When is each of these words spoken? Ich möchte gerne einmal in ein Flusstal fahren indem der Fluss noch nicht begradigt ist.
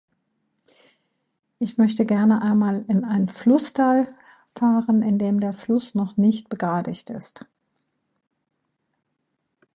Ich 1.59 1.77
möchte 1.77 2.07
gerne 2.07 2.41
einmal 2.41 2.85
in 2.87 3.03
ein 3.05 3.27
Flusstal 3.27 4.07
fahren 4.57 5.03
indem 5.03 5.39
der 5.39 5.53
Fluss 5.53 5.93
noch 5.93 6.17
nicht 6.17 6.49
begradigt 6.49 7.11
ist. 7.11 7.45